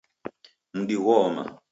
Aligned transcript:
Mdi 0.77 0.95
gho-oma 1.03 1.43